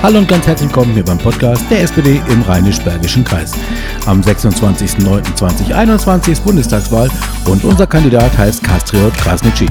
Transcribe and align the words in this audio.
Hallo 0.00 0.20
und 0.20 0.28
ganz 0.28 0.46
herzlich 0.46 0.68
willkommen 0.68 0.94
hier 0.94 1.04
beim 1.04 1.18
Podcast 1.18 1.68
der 1.68 1.82
SPD 1.82 2.22
im 2.30 2.40
Rheinisch-Bergischen 2.42 3.24
Kreis. 3.24 3.52
Am 4.06 4.20
26.09.2021 4.20 6.30
ist 6.30 6.44
Bundestagswahl 6.44 7.10
und 7.46 7.64
unser 7.64 7.84
Kandidat 7.84 8.38
heißt 8.38 8.62
Kastriot 8.62 9.12
Krasnitschi. 9.14 9.66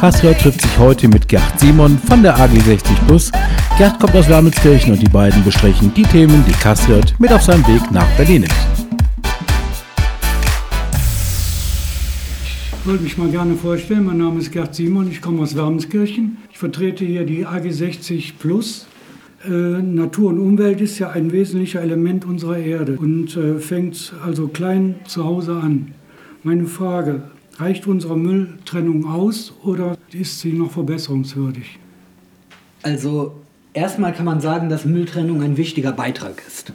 Kastriot 0.00 0.40
trifft 0.40 0.62
sich 0.62 0.78
heute 0.80 1.06
mit 1.06 1.28
Gerd 1.28 1.60
Simon 1.60 1.96
von 1.96 2.24
der 2.24 2.36
AG 2.36 2.60
60 2.60 3.06
Plus. 3.06 3.30
Gerd 3.78 4.00
kommt 4.00 4.16
aus 4.16 4.28
Wermelskirchen 4.28 4.94
und 4.94 5.00
die 5.00 5.08
beiden 5.08 5.44
besprechen 5.44 5.94
die 5.94 6.02
Themen, 6.02 6.44
die 6.48 6.52
Kastriot 6.52 7.14
mit 7.20 7.32
auf 7.32 7.42
seinem 7.42 7.64
Weg 7.68 7.88
nach 7.92 8.08
Berlin 8.16 8.40
nimmt. 8.40 8.54
Ich 12.42 12.84
wollte 12.84 13.04
mich 13.04 13.16
mal 13.16 13.28
gerne 13.28 13.54
vorstellen. 13.54 14.06
Mein 14.06 14.18
Name 14.18 14.40
ist 14.40 14.50
Gerd 14.50 14.74
Simon, 14.74 15.08
ich 15.08 15.22
komme 15.22 15.42
aus 15.42 15.54
Wermelskirchen. 15.54 16.38
Ich 16.50 16.58
vertrete 16.58 17.04
hier 17.04 17.24
die 17.24 17.46
AG 17.46 17.70
60 17.70 18.40
Plus. 18.40 18.88
Äh, 19.46 19.82
Natur 19.82 20.30
und 20.30 20.40
Umwelt 20.40 20.80
ist 20.80 20.98
ja 20.98 21.10
ein 21.10 21.30
wesentlicher 21.30 21.80
Element 21.80 22.24
unserer 22.24 22.58
Erde 22.58 22.96
und 22.98 23.36
äh, 23.36 23.58
fängt 23.58 24.12
also 24.24 24.48
klein 24.48 24.96
zu 25.06 25.24
Hause 25.24 25.56
an. 25.56 25.94
Meine 26.42 26.66
Frage, 26.66 27.22
reicht 27.56 27.86
unsere 27.86 28.16
Mülltrennung 28.16 29.06
aus 29.06 29.54
oder 29.62 29.96
ist 30.12 30.40
sie 30.40 30.52
noch 30.52 30.72
verbesserungswürdig? 30.72 31.78
Also 32.82 33.34
erstmal 33.72 34.12
kann 34.12 34.24
man 34.24 34.40
sagen, 34.40 34.68
dass 34.68 34.84
Mülltrennung 34.84 35.42
ein 35.42 35.56
wichtiger 35.56 35.92
Beitrag 35.92 36.42
ist. 36.46 36.72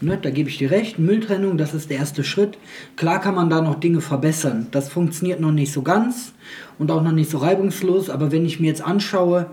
Ne, 0.00 0.18
da 0.20 0.30
gebe 0.30 0.48
ich 0.48 0.58
dir 0.58 0.70
recht, 0.72 0.98
Mülltrennung, 0.98 1.56
das 1.56 1.74
ist 1.74 1.90
der 1.90 1.98
erste 1.98 2.24
Schritt. 2.24 2.58
Klar 2.96 3.20
kann 3.20 3.36
man 3.36 3.50
da 3.50 3.60
noch 3.60 3.78
Dinge 3.78 4.00
verbessern. 4.00 4.66
Das 4.72 4.88
funktioniert 4.88 5.40
noch 5.40 5.52
nicht 5.52 5.72
so 5.72 5.82
ganz 5.82 6.32
und 6.78 6.90
auch 6.90 7.02
noch 7.02 7.12
nicht 7.12 7.30
so 7.30 7.38
reibungslos, 7.38 8.10
aber 8.10 8.32
wenn 8.32 8.44
ich 8.44 8.58
mir 8.58 8.66
jetzt 8.66 8.82
anschaue, 8.82 9.46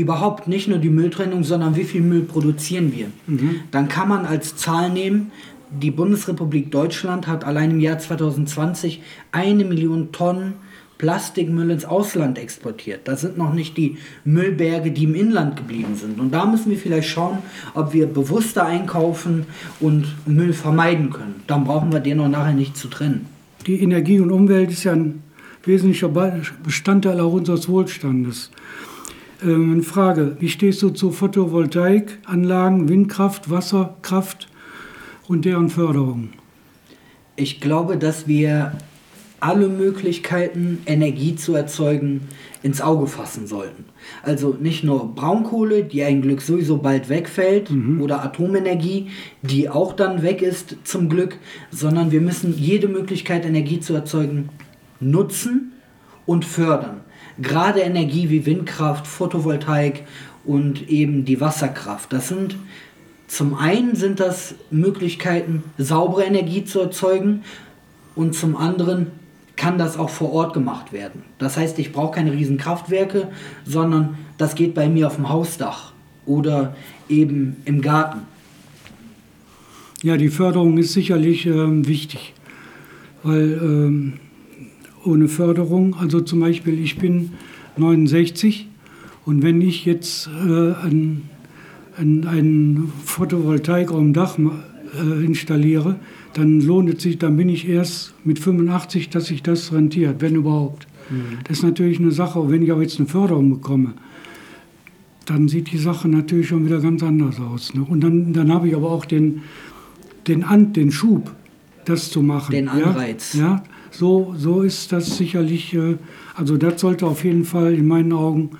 überhaupt 0.00 0.48
nicht 0.48 0.68
nur 0.68 0.78
die 0.78 0.90
Mülltrennung, 0.90 1.44
sondern 1.44 1.76
wie 1.76 1.84
viel 1.84 2.02
Müll 2.02 2.22
produzieren 2.22 2.92
wir. 2.94 3.08
Mhm. 3.26 3.60
Dann 3.70 3.88
kann 3.88 4.08
man 4.08 4.26
als 4.26 4.56
Zahl 4.56 4.90
nehmen, 4.90 5.30
die 5.70 5.90
Bundesrepublik 5.90 6.70
Deutschland 6.70 7.26
hat 7.26 7.44
allein 7.44 7.72
im 7.72 7.80
Jahr 7.80 7.98
2020 7.98 9.02
eine 9.32 9.64
Million 9.64 10.12
Tonnen 10.12 10.54
Plastikmüll 10.98 11.70
ins 11.70 11.84
Ausland 11.84 12.38
exportiert. 12.38 13.06
Das 13.06 13.20
sind 13.20 13.38
noch 13.38 13.54
nicht 13.54 13.76
die 13.76 13.98
Müllberge, 14.24 14.90
die 14.90 15.04
im 15.04 15.14
Inland 15.14 15.56
geblieben 15.56 15.94
sind. 15.94 16.18
Und 16.18 16.32
da 16.32 16.44
müssen 16.44 16.70
wir 16.70 16.76
vielleicht 16.76 17.08
schauen, 17.08 17.38
ob 17.74 17.92
wir 17.92 18.06
bewusster 18.08 18.66
einkaufen 18.66 19.46
und 19.78 20.06
Müll 20.26 20.52
vermeiden 20.52 21.10
können. 21.10 21.36
Dann 21.46 21.64
brauchen 21.64 21.92
wir 21.92 22.00
den 22.00 22.18
auch 22.18 22.28
nachher 22.28 22.52
nicht 22.52 22.76
zu 22.76 22.88
trennen. 22.88 23.26
Die 23.66 23.80
Energie 23.80 24.18
und 24.18 24.32
Umwelt 24.32 24.70
ist 24.70 24.84
ja 24.84 24.92
ein 24.92 25.22
wesentlicher 25.64 26.08
Bestandteil 26.64 27.20
auch 27.20 27.32
unseres 27.32 27.68
Wohlstandes. 27.68 28.50
Ähm, 29.42 29.72
eine 29.72 29.82
Frage, 29.82 30.36
wie 30.40 30.48
stehst 30.48 30.82
du 30.82 30.90
zu 30.90 31.10
Photovoltaikanlagen, 31.10 32.88
Windkraft, 32.88 33.50
Wasserkraft 33.50 34.48
und 35.26 35.44
deren 35.44 35.68
Förderung? 35.68 36.30
Ich 37.36 37.60
glaube, 37.60 37.96
dass 37.96 38.26
wir 38.26 38.72
alle 39.40 39.68
Möglichkeiten, 39.68 40.78
Energie 40.86 41.36
zu 41.36 41.54
erzeugen, 41.54 42.22
ins 42.64 42.80
Auge 42.80 43.06
fassen 43.06 43.46
sollten. 43.46 43.84
Also 44.24 44.56
nicht 44.60 44.82
nur 44.82 45.14
Braunkohle, 45.14 45.84
die 45.84 46.02
ein 46.02 46.22
Glück 46.22 46.42
sowieso 46.42 46.78
bald 46.78 47.08
wegfällt, 47.08 47.70
mhm. 47.70 48.02
oder 48.02 48.24
Atomenergie, 48.24 49.10
die 49.42 49.68
auch 49.68 49.92
dann 49.92 50.22
weg 50.22 50.42
ist 50.42 50.76
zum 50.82 51.08
Glück, 51.08 51.36
sondern 51.70 52.10
wir 52.10 52.20
müssen 52.20 52.52
jede 52.58 52.88
Möglichkeit, 52.88 53.46
Energie 53.46 53.78
zu 53.78 53.94
erzeugen, 53.94 54.48
nutzen 54.98 55.72
und 56.26 56.44
fördern 56.44 57.02
gerade 57.40 57.80
Energie 57.80 58.30
wie 58.30 58.46
Windkraft, 58.46 59.06
Photovoltaik 59.06 60.04
und 60.44 60.88
eben 60.88 61.24
die 61.24 61.40
Wasserkraft. 61.40 62.12
Das 62.12 62.28
sind 62.28 62.56
zum 63.28 63.54
einen 63.54 63.94
sind 63.94 64.20
das 64.20 64.54
Möglichkeiten, 64.70 65.62
saubere 65.76 66.24
Energie 66.24 66.64
zu 66.64 66.80
erzeugen 66.80 67.42
und 68.14 68.34
zum 68.34 68.56
anderen 68.56 69.08
kann 69.54 69.76
das 69.76 69.98
auch 69.98 70.08
vor 70.08 70.32
Ort 70.32 70.54
gemacht 70.54 70.92
werden. 70.92 71.22
Das 71.38 71.58
heißt, 71.58 71.78
ich 71.78 71.92
brauche 71.92 72.14
keine 72.14 72.32
riesen 72.32 72.56
Kraftwerke, 72.56 73.28
sondern 73.66 74.16
das 74.38 74.54
geht 74.54 74.74
bei 74.74 74.88
mir 74.88 75.08
auf 75.08 75.16
dem 75.16 75.28
Hausdach 75.28 75.92
oder 76.24 76.74
eben 77.08 77.56
im 77.66 77.82
Garten. 77.82 78.20
Ja, 80.02 80.16
die 80.16 80.28
Förderung 80.28 80.78
ist 80.78 80.92
sicherlich 80.92 81.44
ähm, 81.44 81.86
wichtig, 81.86 82.32
weil 83.24 83.58
ähm, 83.60 84.12
ohne 85.04 85.28
Förderung. 85.28 85.94
Also 85.94 86.20
zum 86.20 86.40
Beispiel, 86.40 86.78
ich 86.78 86.98
bin 86.98 87.30
69 87.76 88.68
und 89.24 89.42
wenn 89.42 89.60
ich 89.60 89.84
jetzt 89.84 90.28
äh, 90.28 90.72
ein, 90.72 91.22
ein, 91.96 92.26
ein 92.26 92.92
Photovoltaik 93.04 93.90
auf 93.90 93.98
dem 93.98 94.12
Dach 94.12 94.38
äh, 94.38 95.24
installiere, 95.24 95.96
dann 96.34 96.60
lohnt 96.60 96.94
es 96.94 97.02
sich, 97.02 97.18
dann 97.18 97.36
bin 97.36 97.48
ich 97.48 97.68
erst 97.68 98.14
mit 98.24 98.38
85, 98.38 99.10
dass 99.10 99.26
sich 99.26 99.42
das 99.42 99.72
rentiert, 99.72 100.20
wenn 100.20 100.34
überhaupt. 100.34 100.86
Mhm. 101.10 101.38
Das 101.44 101.58
ist 101.58 101.62
natürlich 101.62 101.98
eine 101.98 102.12
Sache, 102.12 102.50
wenn 102.50 102.62
ich 102.62 102.72
auch 102.72 102.80
jetzt 102.80 102.98
eine 102.98 103.08
Förderung 103.08 103.50
bekomme, 103.50 103.94
dann 105.24 105.48
sieht 105.48 105.72
die 105.72 105.78
Sache 105.78 106.08
natürlich 106.08 106.48
schon 106.48 106.64
wieder 106.64 106.80
ganz 106.80 107.02
anders 107.02 107.38
aus. 107.38 107.74
Ne? 107.74 107.84
Und 107.86 108.00
dann, 108.00 108.32
dann 108.32 108.52
habe 108.52 108.68
ich 108.68 108.74
aber 108.74 108.90
auch 108.90 109.04
den, 109.04 109.42
den, 110.26 110.42
An, 110.42 110.72
den 110.72 110.90
Schub, 110.90 111.34
das 111.84 112.10
zu 112.10 112.22
machen. 112.22 112.52
Den 112.52 112.68
Anreiz. 112.68 113.34
Ja, 113.34 113.40
ja 113.40 113.62
so, 113.90 114.34
so 114.36 114.62
ist 114.62 114.92
das 114.92 115.16
sicherlich, 115.16 115.74
äh, 115.74 115.96
also 116.34 116.56
das 116.56 116.80
sollte 116.80 117.06
auf 117.06 117.24
jeden 117.24 117.44
Fall 117.44 117.74
in 117.74 117.86
meinen 117.86 118.12
Augen, 118.12 118.50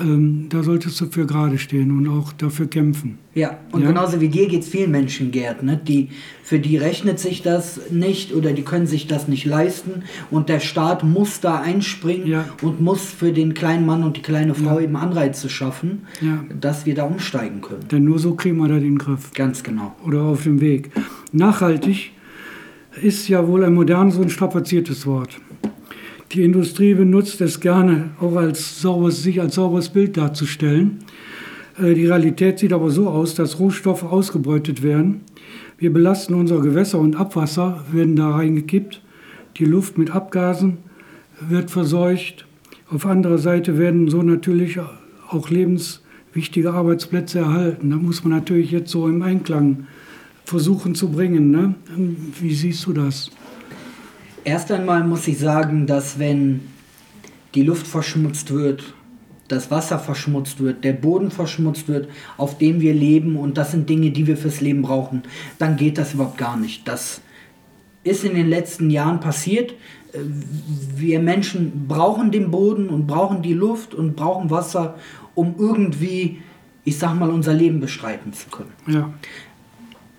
ähm, 0.00 0.46
da 0.50 0.62
solltest 0.62 1.00
du 1.00 1.06
für 1.06 1.24
gerade 1.24 1.56
stehen 1.56 1.90
und 1.96 2.08
auch 2.08 2.32
dafür 2.32 2.66
kämpfen. 2.66 3.18
Ja, 3.34 3.58
und 3.72 3.82
ja? 3.82 3.88
genauso 3.88 4.20
wie 4.20 4.28
dir 4.28 4.46
geht 4.46 4.62
es 4.62 4.68
vielen 4.68 4.90
Menschen, 4.90 5.30
Gerd, 5.30 5.62
ne? 5.62 5.80
die, 5.82 6.10
für 6.42 6.58
die 6.58 6.76
rechnet 6.76 7.18
sich 7.18 7.42
das 7.42 7.90
nicht 7.90 8.34
oder 8.34 8.52
die 8.52 8.62
können 8.62 8.86
sich 8.86 9.06
das 9.06 9.28
nicht 9.28 9.46
leisten 9.46 10.02
und 10.30 10.50
der 10.50 10.60
Staat 10.60 11.04
muss 11.04 11.40
da 11.40 11.60
einspringen 11.60 12.26
ja. 12.26 12.44
und 12.62 12.80
muss 12.80 13.06
für 13.06 13.32
den 13.32 13.54
kleinen 13.54 13.86
Mann 13.86 14.04
und 14.04 14.18
die 14.18 14.22
kleine 14.22 14.54
Frau 14.54 14.78
ja. 14.78 14.84
eben 14.84 14.96
Anreize 14.96 15.48
schaffen, 15.48 16.02
dass 16.60 16.84
wir 16.84 16.94
da 16.94 17.04
umsteigen 17.04 17.62
können. 17.62 17.88
Denn 17.90 18.04
nur 18.04 18.18
so 18.18 18.34
kriegen 18.34 18.58
wir 18.58 18.68
da 18.68 18.78
den 18.78 18.98
Griff. 18.98 19.32
Ganz 19.32 19.62
genau. 19.62 19.94
Oder 20.04 20.22
auf 20.22 20.42
dem 20.42 20.60
Weg. 20.60 20.90
Nachhaltig 21.32 22.12
ist 23.02 23.28
ja 23.28 23.46
wohl 23.46 23.64
ein 23.64 23.74
modernes 23.74 24.16
und 24.16 24.30
strapaziertes 24.30 25.06
Wort. 25.06 25.40
Die 26.32 26.42
Industrie 26.42 26.94
benutzt 26.94 27.40
es 27.40 27.60
gerne, 27.60 28.10
auch 28.20 28.36
als 28.36 28.82
sauberes, 28.82 29.22
sich 29.22 29.40
als 29.40 29.54
sauberes 29.54 29.88
Bild 29.88 30.16
darzustellen. 30.16 30.98
Äh, 31.78 31.94
die 31.94 32.06
Realität 32.06 32.58
sieht 32.58 32.72
aber 32.72 32.90
so 32.90 33.08
aus, 33.08 33.34
dass 33.34 33.58
Rohstoffe 33.58 34.02
ausgebeutet 34.02 34.82
werden. 34.82 35.22
Wir 35.78 35.92
belasten 35.92 36.34
unsere 36.34 36.60
Gewässer 36.60 36.98
und 36.98 37.16
Abwasser, 37.16 37.84
werden 37.92 38.16
da 38.16 38.30
reingekippt. 38.30 39.00
Die 39.56 39.64
Luft 39.64 39.96
mit 39.96 40.10
Abgasen 40.10 40.78
wird 41.40 41.70
verseucht. 41.70 42.46
Auf 42.90 43.06
anderer 43.06 43.38
Seite 43.38 43.78
werden 43.78 44.08
so 44.08 44.22
natürlich 44.22 44.78
auch 45.30 45.50
lebenswichtige 45.50 46.72
Arbeitsplätze 46.72 47.38
erhalten. 47.38 47.90
Da 47.90 47.96
muss 47.96 48.24
man 48.24 48.32
natürlich 48.32 48.70
jetzt 48.70 48.90
so 48.90 49.06
im 49.08 49.22
Einklang 49.22 49.86
versuchen 50.48 50.94
zu 50.94 51.10
bringen. 51.10 51.50
Ne? 51.50 51.74
Wie 52.40 52.54
siehst 52.54 52.86
du 52.86 52.92
das? 52.94 53.30
Erst 54.44 54.72
einmal 54.72 55.04
muss 55.04 55.28
ich 55.28 55.38
sagen, 55.38 55.86
dass 55.86 56.18
wenn 56.18 56.60
die 57.54 57.62
Luft 57.62 57.86
verschmutzt 57.86 58.50
wird, 58.50 58.94
das 59.48 59.70
Wasser 59.70 59.98
verschmutzt 59.98 60.60
wird, 60.60 60.84
der 60.84 60.94
Boden 60.94 61.30
verschmutzt 61.30 61.88
wird, 61.88 62.08
auf 62.36 62.56
dem 62.56 62.80
wir 62.80 62.94
leben 62.94 63.36
und 63.36 63.58
das 63.58 63.72
sind 63.72 63.88
Dinge, 63.90 64.10
die 64.10 64.26
wir 64.26 64.36
fürs 64.36 64.60
Leben 64.60 64.82
brauchen, 64.82 65.22
dann 65.58 65.76
geht 65.76 65.98
das 65.98 66.14
überhaupt 66.14 66.38
gar 66.38 66.56
nicht. 66.56 66.88
Das 66.88 67.20
ist 68.04 68.24
in 68.24 68.34
den 68.34 68.48
letzten 68.48 68.88
Jahren 68.88 69.20
passiert. 69.20 69.74
Wir 70.96 71.20
Menschen 71.20 71.86
brauchen 71.86 72.30
den 72.30 72.50
Boden 72.50 72.88
und 72.88 73.06
brauchen 73.06 73.42
die 73.42 73.52
Luft 73.52 73.94
und 73.94 74.16
brauchen 74.16 74.50
Wasser, 74.50 74.94
um 75.34 75.56
irgendwie, 75.58 76.38
ich 76.84 76.98
sag 76.98 77.14
mal, 77.18 77.28
unser 77.30 77.52
Leben 77.52 77.80
bestreiten 77.80 78.32
zu 78.32 78.48
können. 78.48 78.72
Ja. 78.86 79.12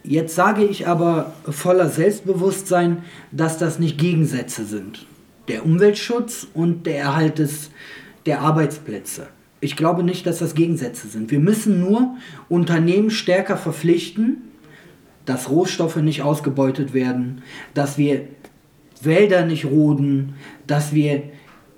Jetzt 0.03 0.35
sage 0.35 0.63
ich 0.63 0.87
aber 0.87 1.33
voller 1.43 1.89
Selbstbewusstsein, 1.89 3.03
dass 3.31 3.57
das 3.57 3.79
nicht 3.79 3.97
Gegensätze 3.97 4.65
sind. 4.65 5.05
Der 5.47 5.65
Umweltschutz 5.65 6.47
und 6.53 6.85
der 6.85 6.99
Erhalt 6.99 7.39
des, 7.39 7.71
der 8.25 8.41
Arbeitsplätze. 8.41 9.27
Ich 9.61 9.75
glaube 9.75 10.03
nicht, 10.03 10.25
dass 10.25 10.39
das 10.39 10.55
Gegensätze 10.55 11.07
sind. 11.07 11.31
Wir 11.31 11.39
müssen 11.39 11.81
nur 11.81 12.15
Unternehmen 12.47 13.09
stärker 13.09 13.57
verpflichten, 13.57 14.37
dass 15.25 15.49
Rohstoffe 15.49 15.97
nicht 15.97 16.21
ausgebeutet 16.21 16.93
werden, 16.93 17.43
dass 17.73 17.97
wir 17.97 18.27
Wälder 19.01 19.45
nicht 19.45 19.65
roden, 19.65 20.35
dass 20.65 20.93
wir 20.93 21.23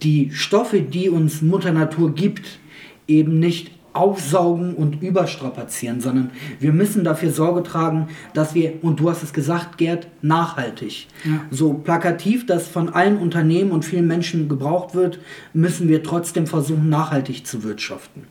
die 0.03 0.31
Stoffe, 0.31 0.81
die 0.81 1.09
uns 1.09 1.41
Mutter 1.41 1.71
Natur 1.71 2.13
gibt, 2.13 2.59
eben 3.07 3.39
nicht 3.39 3.71
aufsaugen 3.93 4.73
und 4.75 5.01
überstrapazieren, 5.01 5.99
sondern 5.99 6.31
wir 6.59 6.71
müssen 6.71 7.03
dafür 7.03 7.31
Sorge 7.31 7.63
tragen, 7.63 8.07
dass 8.33 8.55
wir, 8.55 8.73
und 8.81 8.99
du 8.99 9.09
hast 9.09 9.23
es 9.23 9.33
gesagt, 9.33 9.77
Gerd, 9.77 10.07
nachhaltig, 10.21 11.07
ja. 11.25 11.41
so 11.51 11.73
plakativ 11.73 12.45
das 12.45 12.67
von 12.67 12.89
allen 12.89 13.17
Unternehmen 13.17 13.71
und 13.71 13.83
vielen 13.83 14.07
Menschen 14.07 14.47
gebraucht 14.47 14.95
wird, 14.95 15.19
müssen 15.53 15.89
wir 15.89 16.03
trotzdem 16.03 16.47
versuchen, 16.47 16.89
nachhaltig 16.89 17.45
zu 17.45 17.63
wirtschaften. 17.63 18.23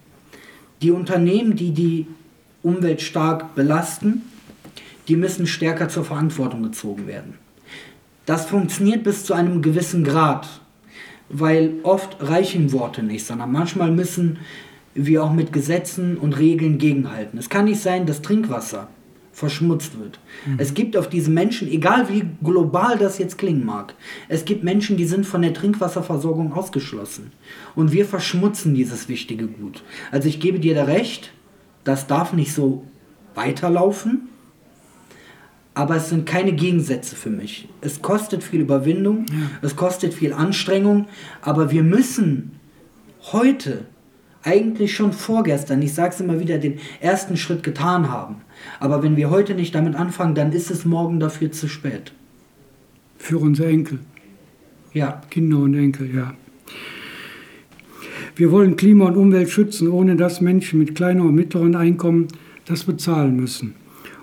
Die 0.82 0.90
Unternehmen, 0.90 1.56
die 1.56 1.72
die 1.72 2.06
Umwelt 2.62 3.02
stark 3.02 3.54
belasten, 3.54 4.22
die 5.08 5.16
müssen 5.16 5.46
stärker 5.46 5.88
zur 5.88 6.04
Verantwortung 6.04 6.62
gezogen 6.62 7.06
werden. 7.06 7.34
Das 8.26 8.46
funktioniert 8.46 9.02
bis 9.02 9.24
zu 9.24 9.34
einem 9.34 9.60
gewissen 9.60 10.04
Grad, 10.04 10.48
weil 11.28 11.74
oft 11.82 12.16
reichen 12.20 12.72
Worte 12.72 13.02
nicht, 13.02 13.26
sondern 13.26 13.50
manchmal 13.50 13.90
müssen 13.90 14.38
wir 14.94 15.24
auch 15.24 15.32
mit 15.32 15.52
Gesetzen 15.52 16.16
und 16.16 16.38
Regeln 16.38 16.78
gegenhalten. 16.78 17.38
Es 17.38 17.48
kann 17.48 17.66
nicht 17.66 17.80
sein, 17.80 18.06
dass 18.06 18.22
Trinkwasser 18.22 18.88
verschmutzt 19.32 19.98
wird. 19.98 20.18
Mhm. 20.46 20.56
Es 20.58 20.74
gibt 20.74 20.96
auf 20.96 21.08
diese 21.08 21.30
Menschen, 21.30 21.68
egal 21.68 22.08
wie 22.08 22.24
global 22.42 22.98
das 22.98 23.18
jetzt 23.18 23.38
klingen 23.38 23.64
mag, 23.64 23.94
es 24.28 24.44
gibt 24.44 24.64
Menschen, 24.64 24.96
die 24.96 25.06
sind 25.06 25.24
von 25.24 25.42
der 25.42 25.54
Trinkwasserversorgung 25.54 26.52
ausgeschlossen. 26.52 27.32
Und 27.74 27.92
wir 27.92 28.04
verschmutzen 28.04 28.74
dieses 28.74 29.08
wichtige 29.08 29.46
Gut. 29.46 29.82
Also 30.10 30.28
ich 30.28 30.40
gebe 30.40 30.58
dir 30.58 30.74
da 30.74 30.84
recht, 30.84 31.32
das 31.84 32.06
darf 32.06 32.32
nicht 32.32 32.52
so 32.52 32.84
weiterlaufen, 33.34 34.28
aber 35.74 35.96
es 35.96 36.10
sind 36.10 36.26
keine 36.26 36.52
Gegensätze 36.52 37.14
für 37.14 37.30
mich. 37.30 37.68
Es 37.80 38.02
kostet 38.02 38.42
viel 38.42 38.60
Überwindung, 38.60 39.26
ja. 39.30 39.50
es 39.62 39.76
kostet 39.76 40.12
viel 40.12 40.32
Anstrengung, 40.32 41.06
aber 41.40 41.70
wir 41.70 41.84
müssen 41.84 42.58
heute 43.32 43.86
eigentlich 44.42 44.94
schon 44.94 45.12
vorgestern, 45.12 45.82
ich 45.82 45.94
sage 45.94 46.14
es 46.14 46.20
immer 46.20 46.40
wieder, 46.40 46.58
den 46.58 46.78
ersten 47.00 47.36
Schritt 47.36 47.62
getan 47.62 48.10
haben. 48.10 48.36
Aber 48.78 49.02
wenn 49.02 49.16
wir 49.16 49.30
heute 49.30 49.54
nicht 49.54 49.74
damit 49.74 49.94
anfangen, 49.94 50.34
dann 50.34 50.52
ist 50.52 50.70
es 50.70 50.84
morgen 50.84 51.20
dafür 51.20 51.52
zu 51.52 51.68
spät. 51.68 52.12
Für 53.18 53.38
unsere 53.38 53.68
Enkel. 53.68 53.98
Ja. 54.92 55.20
Kinder 55.30 55.58
und 55.58 55.74
Enkel, 55.74 56.14
ja. 56.14 56.34
Wir 58.34 58.50
wollen 58.50 58.76
Klima 58.76 59.06
und 59.06 59.16
Umwelt 59.16 59.50
schützen, 59.50 59.88
ohne 59.88 60.16
dass 60.16 60.40
Menschen 60.40 60.78
mit 60.78 60.94
kleinen 60.94 61.20
und 61.20 61.34
mittleren 61.34 61.76
Einkommen 61.76 62.28
das 62.64 62.84
bezahlen 62.84 63.36
müssen. 63.36 63.74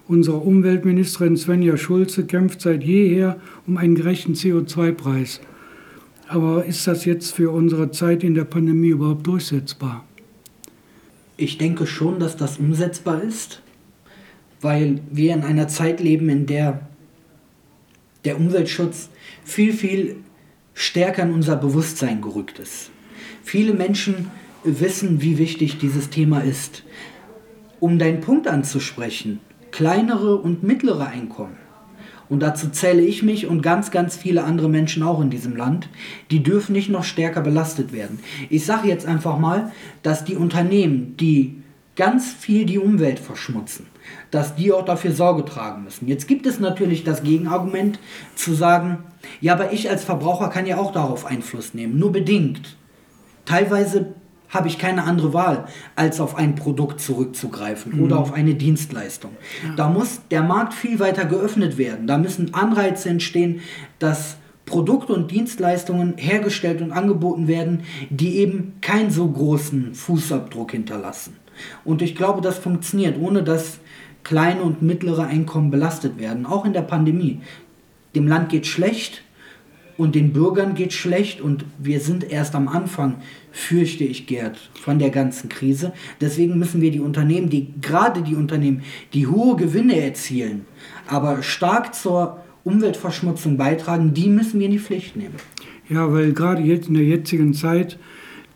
Unsere 0.08 0.38
Umweltministerin 0.38 1.38
Svenja 1.38 1.78
Schulze 1.78 2.26
kämpft 2.26 2.62
seit 2.62 2.84
jeher 2.84 3.38
um 3.68 3.78
einen 3.78 3.96
gerechten 3.96 4.34
CO2-Preis. 4.34 5.42
Aber 6.30 6.66
ist 6.66 6.88
das 6.88 7.06
jetzt 7.06 7.36
für 7.36 7.52
unsere 7.52 7.92
Zeit 7.92 8.24
in 8.24 8.34
der 8.34 8.46
Pandemie 8.46 8.90
überhaupt 8.90 9.28
durchsetzbar? 9.28 10.07
Ich 11.38 11.58
denke 11.58 11.86
schon, 11.86 12.20
dass 12.20 12.36
das 12.36 12.58
umsetzbar 12.58 13.22
ist, 13.22 13.62
weil 14.60 15.02
wir 15.12 15.34
in 15.34 15.44
einer 15.44 15.68
Zeit 15.68 16.00
leben, 16.00 16.30
in 16.30 16.48
der 16.48 16.82
der 18.26 18.38
Umweltschutz 18.38 19.10
viel, 19.46 19.72
viel 19.72 20.18
stärker 20.74 21.24
in 21.24 21.32
unser 21.32 21.56
Bewusstsein 21.56 22.22
gerückt 22.22 22.60
ist. 22.60 22.92
Viele 23.44 23.74
Menschen 23.74 24.30
wissen, 24.64 25.22
wie 25.22 25.38
wichtig 25.38 25.78
dieses 25.78 26.10
Thema 26.10 26.42
ist. 26.42 26.84
Um 27.80 28.00
deinen 28.00 28.20
Punkt 28.20 28.48
anzusprechen, 28.48 29.40
kleinere 29.72 30.36
und 30.36 30.64
mittlere 30.64 31.08
Einkommen. 31.08 31.58
Und 32.30 32.42
dazu 32.42 32.70
zähle 32.70 33.02
ich 33.02 33.24
mich 33.24 33.48
und 33.48 33.62
ganz, 33.62 33.92
ganz 33.92 34.16
viele 34.16 34.44
andere 34.44 34.70
Menschen 34.70 35.04
auch 35.04 35.22
in 35.22 35.30
diesem 35.30 35.56
Land. 35.56 35.90
Die 36.32 36.44
dürfen 36.44 36.74
nicht 36.74 36.90
noch 36.90 37.04
stärker 37.04 37.42
belastet 37.42 37.94
werden. 37.94 38.20
Ich 38.50 38.66
sage 38.66 38.88
jetzt 38.88 39.06
einfach 39.06 39.38
mal, 39.38 39.72
dass 40.04 40.26
die 40.26 40.36
Unternehmen, 40.36 41.16
die 41.18 41.62
ganz 41.96 42.32
viel 42.32 42.66
die 42.66 42.78
Umwelt 42.78 43.20
verschmutzen, 43.20 43.88
dass 44.32 44.56
die 44.56 44.72
auch 44.72 44.86
dafür 44.86 45.12
Sorge 45.12 45.44
tragen 45.46 45.84
müssen. 45.84 46.08
Jetzt 46.08 46.28
gibt 46.28 46.46
es 46.46 46.60
natürlich 46.60 47.04
das 47.04 47.24
Gegenargument 47.24 48.00
zu 48.36 48.54
sagen, 48.54 49.00
ja, 49.42 49.54
aber 49.54 49.74
ich 49.74 49.90
als 49.90 50.04
Verbraucher 50.04 50.50
kann 50.50 50.66
ja 50.66 50.78
auch 50.78 50.92
darauf 50.92 51.26
Einfluss 51.26 51.74
nehmen, 51.74 51.98
nur 51.98 52.12
bedingt. 52.12 52.78
Teilweise 53.46 54.14
habe 54.50 54.68
ich 54.68 54.78
keine 54.78 55.04
andere 55.04 55.34
Wahl, 55.34 55.68
als 55.96 56.20
auf 56.20 56.36
ein 56.36 56.56
Produkt 56.56 57.02
zurückzugreifen 57.02 57.98
mhm. 57.98 58.04
oder 58.04 58.20
auf 58.20 58.34
eine 58.34 58.56
Dienstleistung. 58.56 59.32
Ja. 59.66 59.76
Da 59.76 59.90
muss 59.90 60.22
der 60.32 60.44
Markt 60.44 60.74
viel 60.74 61.00
weiter 61.00 61.26
geöffnet 61.26 61.78
werden. 61.78 62.08
Da 62.08 62.18
müssen 62.18 62.54
Anreize 62.54 63.10
entstehen, 63.10 63.62
dass 64.00 64.38
Produkte 64.66 65.14
und 65.14 65.32
Dienstleistungen 65.32 66.16
hergestellt 66.18 66.82
und 66.82 66.92
angeboten 66.92 67.48
werden, 67.48 67.84
die 68.10 68.38
eben 68.38 68.74
keinen 68.82 69.12
so 69.12 69.28
großen 69.28 69.96
Fußabdruck 69.96 70.72
hinterlassen. 70.72 71.38
Und 71.84 72.02
ich 72.02 72.16
glaube, 72.16 72.42
das 72.42 72.58
funktioniert, 72.58 73.18
ohne 73.20 73.44
dass 73.44 73.80
kleine 74.24 74.62
und 74.62 74.82
mittlere 74.82 75.26
Einkommen 75.26 75.72
belastet 75.72 76.20
werden, 76.20 76.46
auch 76.46 76.66
in 76.66 76.74
der 76.74 76.82
Pandemie. 76.82 77.40
Dem 78.14 78.28
Land 78.28 78.50
geht 78.50 78.68
schlecht, 78.68 79.24
und 79.98 80.16
den 80.16 80.34
Bürgern 80.34 80.76
geht 80.76 80.94
schlecht 80.94 81.42
und 81.42 81.66
wir 81.80 82.00
sind 82.00 82.30
erst 82.30 82.56
am 82.56 82.68
Anfang, 82.68 83.16
fürchte 83.52 84.04
ich, 84.04 84.28
Gerd, 84.28 84.70
von 84.82 85.00
der 85.00 85.10
ganzen 85.10 85.50
Krise. 85.50 85.94
Deswegen 86.22 86.60
müssen 86.60 86.82
wir 86.82 86.92
die 86.92 87.00
Unternehmen, 87.00 87.50
die 87.50 87.74
gerade 87.82 88.22
die 88.22 88.36
Unternehmen, 88.36 88.84
die 89.14 89.28
hohe 89.28 89.56
Gewinne 89.56 90.00
erzielen, 90.00 90.66
aber 91.08 91.42
stark 91.44 91.96
zur 91.96 92.44
Umweltverschmutzung 92.64 93.58
beitragen, 93.58 94.14
die 94.14 94.30
müssen 94.30 94.60
wir 94.60 94.68
in 94.68 94.74
die 94.74 94.80
Pflicht 94.80 95.16
nehmen. 95.16 95.36
Ja, 95.90 96.12
weil 96.12 96.34
gerade 96.34 96.62
jetzt 96.62 96.90
in 96.90 96.96
der 96.96 97.06
jetzigen 97.06 97.54
Zeit 97.54 97.98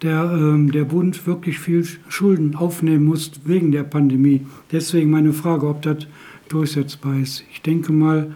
der, 0.01 0.31
ähm, 0.33 0.71
der 0.71 0.83
Bund 0.83 1.25
wirklich 1.27 1.59
viel 1.59 1.85
Schulden 2.09 2.55
aufnehmen 2.55 3.05
muss 3.05 3.31
wegen 3.45 3.71
der 3.71 3.83
Pandemie. 3.83 4.41
Deswegen 4.71 5.11
meine 5.11 5.31
Frage, 5.31 5.67
ob 5.67 5.81
das 5.81 6.07
durchsetzbar 6.49 7.19
ist. 7.19 7.45
Ich 7.53 7.61
denke 7.61 7.93
mal, 7.93 8.35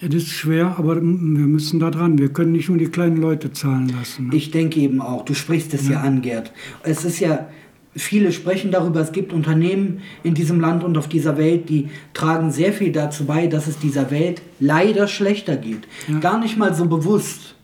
es 0.00 0.14
ist 0.14 0.28
schwer, 0.28 0.76
aber 0.78 0.96
wir 0.96 1.02
müssen 1.02 1.80
da 1.80 1.90
dran. 1.90 2.18
Wir 2.18 2.28
können 2.28 2.52
nicht 2.52 2.68
nur 2.68 2.78
die 2.78 2.86
kleinen 2.86 3.16
Leute 3.16 3.52
zahlen 3.52 3.88
lassen. 3.88 4.28
Ne? 4.28 4.36
Ich 4.36 4.50
denke 4.50 4.80
eben 4.80 5.00
auch. 5.00 5.24
Du 5.24 5.34
sprichst 5.34 5.72
es 5.74 5.88
ja. 5.88 5.94
ja 5.94 6.00
an, 6.02 6.22
Gerd. 6.22 6.52
Es 6.82 7.04
ist 7.04 7.18
ja, 7.20 7.48
viele 7.94 8.32
sprechen 8.32 8.70
darüber, 8.70 9.00
es 9.00 9.12
gibt 9.12 9.32
Unternehmen 9.32 10.02
in 10.22 10.34
diesem 10.34 10.60
Land 10.60 10.84
und 10.84 10.98
auf 10.98 11.08
dieser 11.08 11.38
Welt, 11.38 11.68
die 11.68 11.88
tragen 12.12 12.50
sehr 12.50 12.72
viel 12.72 12.92
dazu 12.92 13.24
bei, 13.24 13.46
dass 13.46 13.66
es 13.66 13.78
dieser 13.78 14.10
Welt 14.10 14.42
leider 14.60 15.08
schlechter 15.08 15.56
geht. 15.56 15.88
Ja. 16.08 16.18
Gar 16.20 16.40
nicht 16.40 16.58
mal 16.58 16.74
so 16.74 16.86
bewusst. 16.86 17.55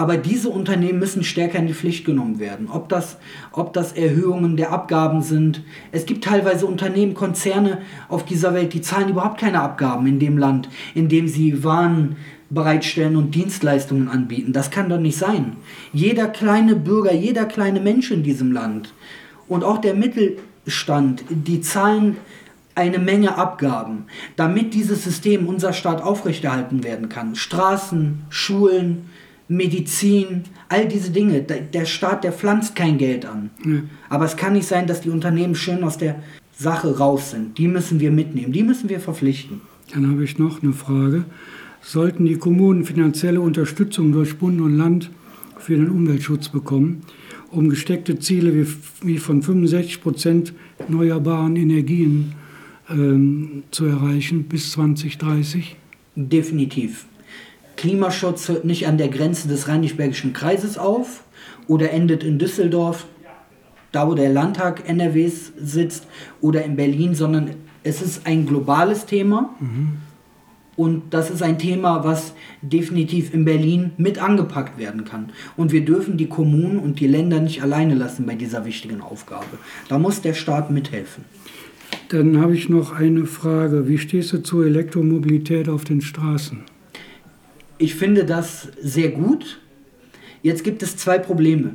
Aber 0.00 0.16
diese 0.16 0.48
Unternehmen 0.48 0.98
müssen 0.98 1.22
stärker 1.22 1.58
in 1.58 1.66
die 1.66 1.74
Pflicht 1.74 2.06
genommen 2.06 2.38
werden. 2.38 2.68
Ob 2.72 2.88
das, 2.88 3.18
ob 3.52 3.74
das 3.74 3.92
Erhöhungen 3.92 4.56
der 4.56 4.72
Abgaben 4.72 5.20
sind. 5.20 5.62
Es 5.92 6.06
gibt 6.06 6.24
teilweise 6.24 6.64
Unternehmen, 6.64 7.12
Konzerne 7.12 7.82
auf 8.08 8.24
dieser 8.24 8.54
Welt, 8.54 8.72
die 8.72 8.80
zahlen 8.80 9.10
überhaupt 9.10 9.38
keine 9.38 9.60
Abgaben 9.60 10.06
in 10.06 10.18
dem 10.18 10.38
Land, 10.38 10.70
in 10.94 11.10
dem 11.10 11.28
sie 11.28 11.64
Waren 11.64 12.16
bereitstellen 12.48 13.14
und 13.14 13.34
Dienstleistungen 13.34 14.08
anbieten. 14.08 14.54
Das 14.54 14.70
kann 14.70 14.88
doch 14.88 14.98
nicht 14.98 15.18
sein. 15.18 15.56
Jeder 15.92 16.28
kleine 16.28 16.76
Bürger, 16.76 17.12
jeder 17.12 17.44
kleine 17.44 17.80
Mensch 17.80 18.10
in 18.10 18.22
diesem 18.22 18.52
Land 18.52 18.94
und 19.48 19.64
auch 19.64 19.82
der 19.82 19.92
Mittelstand, 19.92 21.24
die 21.28 21.60
zahlen 21.60 22.16
eine 22.74 22.98
Menge 22.98 23.36
Abgaben, 23.36 24.06
damit 24.36 24.72
dieses 24.72 25.04
System, 25.04 25.46
unser 25.46 25.74
Staat 25.74 26.00
aufrechterhalten 26.00 26.84
werden 26.84 27.10
kann. 27.10 27.34
Straßen, 27.34 28.22
Schulen, 28.30 29.10
Medizin, 29.50 30.44
all 30.68 30.86
diese 30.86 31.10
Dinge. 31.10 31.42
Der 31.42 31.84
Staat, 31.84 32.22
der 32.22 32.32
pflanzt 32.32 32.76
kein 32.76 32.98
Geld 32.98 33.26
an. 33.26 33.50
Ja. 33.64 33.82
Aber 34.08 34.24
es 34.24 34.36
kann 34.36 34.52
nicht 34.52 34.68
sein, 34.68 34.86
dass 34.86 35.00
die 35.00 35.10
Unternehmen 35.10 35.56
schön 35.56 35.82
aus 35.82 35.98
der 35.98 36.22
Sache 36.56 36.96
raus 36.96 37.32
sind. 37.32 37.58
Die 37.58 37.66
müssen 37.66 37.98
wir 37.98 38.12
mitnehmen, 38.12 38.52
die 38.52 38.62
müssen 38.62 38.88
wir 38.88 39.00
verpflichten. 39.00 39.60
Dann 39.92 40.08
habe 40.08 40.22
ich 40.22 40.38
noch 40.38 40.62
eine 40.62 40.72
Frage. 40.72 41.24
Sollten 41.82 42.26
die 42.26 42.36
Kommunen 42.36 42.84
finanzielle 42.84 43.40
Unterstützung 43.40 44.12
durch 44.12 44.38
Bund 44.38 44.60
und 44.60 44.76
Land 44.76 45.10
für 45.58 45.74
den 45.74 45.90
Umweltschutz 45.90 46.48
bekommen, 46.48 47.02
um 47.50 47.68
gesteckte 47.70 48.20
Ziele 48.20 48.54
wie, 48.54 48.66
wie 49.02 49.18
von 49.18 49.42
65 49.42 50.00
Prozent 50.00 50.52
erneuerbaren 50.78 51.56
Energien 51.56 52.34
ähm, 52.88 53.64
zu 53.72 53.86
erreichen 53.86 54.44
bis 54.44 54.70
2030? 54.72 55.74
Definitiv. 56.14 57.06
Klimaschutz 57.80 58.50
hört 58.50 58.66
nicht 58.66 58.86
an 58.86 58.98
der 58.98 59.08
Grenze 59.08 59.48
des 59.48 59.66
Rheinisch-Bergischen 59.66 60.34
Kreises 60.34 60.76
auf 60.76 61.24
oder 61.66 61.92
endet 61.92 62.22
in 62.22 62.38
Düsseldorf, 62.38 63.06
da 63.90 64.06
wo 64.06 64.12
der 64.12 64.28
Landtag 64.28 64.86
NRWs 64.86 65.52
sitzt, 65.56 66.06
oder 66.42 66.62
in 66.62 66.76
Berlin, 66.76 67.14
sondern 67.14 67.52
es 67.82 68.02
ist 68.02 68.26
ein 68.26 68.44
globales 68.44 69.06
Thema. 69.06 69.54
Mhm. 69.60 69.96
Und 70.76 71.14
das 71.14 71.30
ist 71.30 71.42
ein 71.42 71.58
Thema, 71.58 72.04
was 72.04 72.34
definitiv 72.60 73.32
in 73.32 73.46
Berlin 73.46 73.92
mit 73.96 74.22
angepackt 74.22 74.78
werden 74.78 75.06
kann. 75.06 75.30
Und 75.56 75.72
wir 75.72 75.82
dürfen 75.82 76.18
die 76.18 76.28
Kommunen 76.28 76.78
und 76.78 77.00
die 77.00 77.06
Länder 77.06 77.40
nicht 77.40 77.62
alleine 77.62 77.94
lassen 77.94 78.26
bei 78.26 78.34
dieser 78.34 78.66
wichtigen 78.66 79.00
Aufgabe. 79.00 79.46
Da 79.88 79.98
muss 79.98 80.20
der 80.20 80.34
Staat 80.34 80.70
mithelfen. 80.70 81.24
Dann 82.10 82.42
habe 82.42 82.54
ich 82.54 82.68
noch 82.68 82.92
eine 82.92 83.24
Frage. 83.24 83.88
Wie 83.88 83.96
stehst 83.96 84.34
du 84.34 84.42
zur 84.42 84.66
Elektromobilität 84.66 85.70
auf 85.70 85.84
den 85.84 86.02
Straßen? 86.02 86.64
Ich 87.80 87.94
finde 87.94 88.26
das 88.26 88.68
sehr 88.82 89.08
gut. 89.08 89.58
Jetzt 90.42 90.64
gibt 90.64 90.82
es 90.82 90.98
zwei 90.98 91.18
Probleme. 91.18 91.72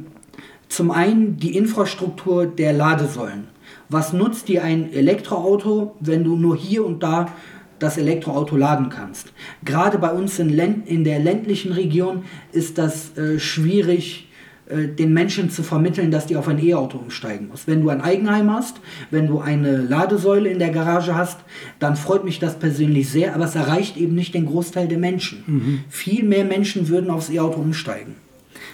Zum 0.70 0.92
einen 0.92 1.38
die 1.38 1.58
Infrastruktur 1.58 2.46
der 2.46 2.74
Ladesäulen. 2.74 3.48
Was 3.90 4.14
nutzt 4.14 4.48
dir 4.48 4.64
ein 4.64 4.94
Elektroauto, 4.94 5.96
wenn 6.00 6.24
du 6.24 6.36
nur 6.36 6.56
hier 6.56 6.86
und 6.86 7.02
da 7.02 7.34
das 7.80 7.98
Elektroauto 7.98 8.56
laden 8.56 8.90
kannst? 8.90 9.34
Gerade 9.64 9.98
bei 9.98 10.12
uns 10.12 10.38
in, 10.38 10.52
in 10.86 11.04
der 11.04 11.18
ländlichen 11.18 11.72
Region 11.72 12.26
ist 12.52 12.78
das 12.78 13.18
äh, 13.18 13.40
schwierig 13.40 14.28
den 14.68 15.14
Menschen 15.14 15.52
zu 15.52 15.62
vermitteln, 15.62 16.10
dass 16.10 16.26
die 16.26 16.38
auf 16.38 16.48
ein 16.48 16.64
E-Auto 16.64 16.98
umsteigen 16.98 17.50
muss. 17.50 17.68
Wenn 17.68 17.84
du 17.84 17.90
ein 17.90 18.02
Eigenheim 18.02 18.52
hast, 18.52 18.78
wenn 19.12 19.28
du 19.28 19.40
eine 19.40 19.78
Ladesäule 19.78 20.50
in 20.50 20.58
der 20.58 20.72
Garage 20.72 21.14
hast, 21.14 21.40
dann 21.78 21.96
freut 21.96 22.24
mich 22.24 22.40
das 22.40 22.58
persönlich 22.58 23.10
sehr, 23.10 23.36
aber 23.36 23.46
es 23.46 23.54
erreicht 23.54 23.96
eben 23.96 24.16
nicht 24.16 24.34
den 24.34 24.48
Großteil 24.48 24.88
der 24.88 24.98
Menschen. 24.98 25.44
Mhm. 25.46 25.80
Viel 25.90 26.24
mehr 26.24 26.46
Menschen 26.46 26.88
würden 26.88 27.12
aufs 27.12 27.30
E-Auto 27.30 27.60
umsteigen. 27.60 28.16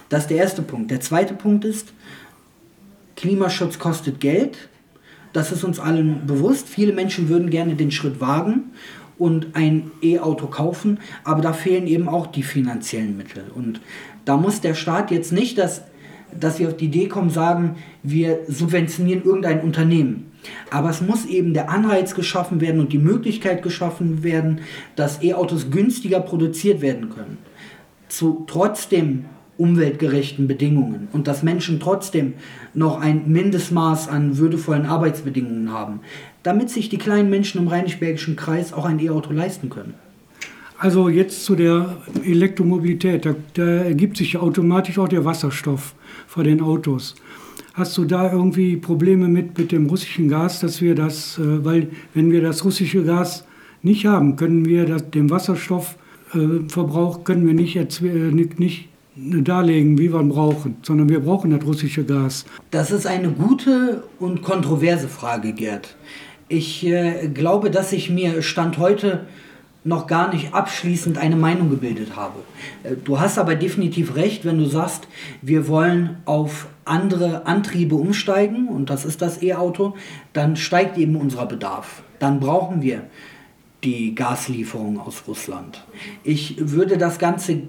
Das 0.07 0.21
ist 0.21 0.29
der 0.29 0.37
erste 0.37 0.61
Punkt. 0.61 0.91
Der 0.91 1.01
zweite 1.01 1.33
Punkt 1.33 1.65
ist, 1.65 1.91
Klimaschutz 3.17 3.77
kostet 3.77 4.21
Geld. 4.21 4.57
Das 5.33 5.51
ist 5.51 5.63
uns 5.63 5.79
allen 5.79 6.25
bewusst. 6.25 6.69
Viele 6.69 6.93
Menschen 6.93 7.27
würden 7.27 7.49
gerne 7.49 7.75
den 7.75 7.91
Schritt 7.91 8.21
wagen 8.21 8.71
und 9.17 9.55
ein 9.55 9.91
E-Auto 10.01 10.47
kaufen, 10.47 10.99
aber 11.23 11.41
da 11.41 11.53
fehlen 11.53 11.85
eben 11.85 12.09
auch 12.09 12.25
die 12.25 12.41
finanziellen 12.41 13.15
Mittel. 13.17 13.43
Und 13.53 13.79
da 14.25 14.37
muss 14.37 14.61
der 14.61 14.73
Staat 14.73 15.11
jetzt 15.11 15.31
nicht, 15.31 15.57
dass, 15.57 15.83
dass 16.39 16.59
wir 16.59 16.67
auf 16.67 16.77
die 16.77 16.85
Idee 16.85 17.07
kommen, 17.07 17.29
sagen, 17.29 17.75
wir 18.03 18.39
subventionieren 18.47 19.23
irgendein 19.23 19.61
Unternehmen. 19.61 20.31
Aber 20.71 20.89
es 20.89 21.01
muss 21.01 21.25
eben 21.25 21.53
der 21.53 21.69
Anreiz 21.69 22.15
geschaffen 22.15 22.61
werden 22.61 22.79
und 22.79 22.93
die 22.93 22.97
Möglichkeit 22.97 23.61
geschaffen 23.61 24.23
werden, 24.23 24.61
dass 24.95 25.21
E-Autos 25.21 25.69
günstiger 25.69 26.19
produziert 26.19 26.81
werden 26.81 27.09
können. 27.09 27.37
Zu 28.07 28.43
trotzdem 28.47 29.25
umweltgerechten 29.57 30.47
Bedingungen 30.47 31.07
und 31.13 31.27
dass 31.27 31.43
Menschen 31.43 31.79
trotzdem 31.79 32.33
noch 32.73 32.99
ein 32.99 33.31
Mindestmaß 33.31 34.07
an 34.07 34.37
würdevollen 34.37 34.87
Arbeitsbedingungen 34.87 35.71
haben, 35.71 35.99
damit 36.41 36.71
sich 36.71 36.89
die 36.89 36.97
kleinen 36.97 37.29
Menschen 37.29 37.61
im 37.61 37.67
Rheinisch-Bergischen 37.67 38.35
Kreis 38.35 38.73
auch 38.73 38.85
ein 38.85 38.99
E-Auto 38.99 39.31
leisten 39.31 39.69
können. 39.69 39.93
Also 40.81 41.09
jetzt 41.09 41.45
zu 41.45 41.55
der 41.55 41.97
Elektromobilität. 42.25 43.27
Da, 43.27 43.35
da 43.53 43.63
ergibt 43.63 44.17
sich 44.17 44.37
automatisch 44.37 44.97
auch 44.97 45.07
der 45.07 45.23
Wasserstoff 45.23 45.93
vor 46.25 46.43
den 46.43 46.59
Autos. 46.59 47.13
Hast 47.75 47.95
du 47.99 48.05
da 48.05 48.31
irgendwie 48.31 48.77
Probleme 48.77 49.27
mit, 49.27 49.55
mit 49.59 49.71
dem 49.71 49.85
russischen 49.85 50.27
Gas, 50.27 50.59
dass 50.59 50.81
wir 50.81 50.95
das, 50.95 51.37
äh, 51.37 51.63
weil 51.63 51.89
wenn 52.15 52.31
wir 52.31 52.41
das 52.41 52.65
russische 52.65 53.03
Gas 53.03 53.45
nicht 53.83 54.07
haben, 54.07 54.37
können 54.37 54.65
wir 54.65 54.85
das, 54.85 55.07
den 55.11 55.29
Wasserstoffverbrauch 55.29 57.19
äh, 57.19 57.23
können 57.25 57.45
wir 57.45 57.53
nicht, 57.53 57.75
äh, 57.75 58.07
nicht, 58.07 58.59
nicht 58.59 58.89
darlegen, 59.15 59.99
wie 59.99 60.11
wir 60.11 60.19
ihn 60.19 60.29
brauchen, 60.29 60.77
sondern 60.81 61.09
wir 61.09 61.19
brauchen 61.19 61.51
das 61.51 61.63
russische 61.63 62.03
Gas. 62.03 62.43
Das 62.71 62.89
ist 62.89 63.05
eine 63.05 63.29
gute 63.29 64.03
und 64.17 64.41
kontroverse 64.41 65.07
Frage, 65.07 65.53
Gerd. 65.53 65.95
Ich 66.47 66.83
äh, 66.87 67.27
glaube, 67.31 67.69
dass 67.69 67.93
ich 67.93 68.09
mir 68.09 68.41
Stand 68.41 68.79
heute 68.79 69.27
noch 69.83 70.07
gar 70.07 70.31
nicht 70.33 70.53
abschließend 70.53 71.17
eine 71.17 71.35
Meinung 71.35 71.69
gebildet 71.69 72.15
habe. 72.15 72.39
Äh, 72.83 72.95
du 73.03 73.19
hast 73.19 73.37
aber 73.37 73.55
definitiv 73.55 74.15
recht, 74.15 74.45
wenn 74.45 74.57
du 74.57 74.65
sagst, 74.65 75.07
wir 75.41 75.67
wollen 75.67 76.17
auf 76.25 76.67
andere 76.85 77.45
Antriebe 77.45 77.95
umsteigen 77.95 78.67
und 78.67 78.89
das 78.89 79.05
ist 79.05 79.21
das 79.21 79.41
E-Auto, 79.41 79.95
dann 80.33 80.55
steigt 80.55 80.97
eben 80.97 81.15
unser 81.15 81.45
Bedarf. 81.45 82.03
Dann 82.19 82.39
brauchen 82.39 82.81
wir 82.81 83.03
die 83.83 84.13
Gaslieferung 84.13 84.99
aus 84.99 85.23
Russland. 85.27 85.83
Ich 86.23 86.55
würde 86.59 86.97
das 86.97 87.17
Ganze 87.17 87.63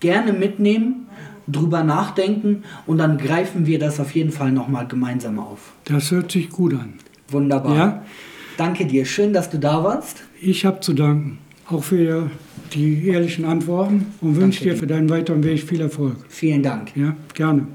gerne 0.00 0.32
mitnehmen, 0.34 1.06
drüber 1.46 1.82
nachdenken 1.82 2.64
und 2.86 2.98
dann 2.98 3.18
greifen 3.18 3.66
wir 3.66 3.78
das 3.78 4.00
auf 4.00 4.14
jeden 4.14 4.32
Fall 4.32 4.52
nochmal 4.52 4.86
gemeinsam 4.86 5.38
auf. 5.38 5.72
Das 5.84 6.10
hört 6.10 6.32
sich 6.32 6.50
gut 6.50 6.74
an. 6.74 6.94
Wunderbar. 7.28 7.76
Ja? 7.76 8.02
Danke 8.56 8.86
dir, 8.86 9.04
schön, 9.04 9.32
dass 9.32 9.50
du 9.50 9.58
da 9.58 9.82
warst. 9.82 10.22
Ich 10.40 10.64
habe 10.64 10.80
zu 10.80 10.92
danken, 10.92 11.38
auch 11.68 11.82
für 11.82 12.30
die 12.72 13.08
ehrlichen 13.08 13.44
Antworten 13.44 14.06
und 14.20 14.36
wünsche 14.36 14.64
dir 14.64 14.76
für 14.76 14.86
deinen 14.86 15.08
weiteren 15.10 15.42
Weg 15.42 15.62
viel 15.62 15.80
Erfolg. 15.80 16.16
Vielen 16.28 16.62
Dank. 16.62 16.96
Ja, 16.96 17.16
gerne. 17.34 17.66